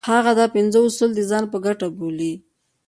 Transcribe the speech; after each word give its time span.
هغه 0.09 0.31
دا 0.39 0.45
پنځه 0.55 0.79
اصول 0.87 1.09
د 1.15 1.19
ځان 1.29 1.43
په 1.51 1.57
ګټه 1.65 1.87
بولي. 1.97 2.33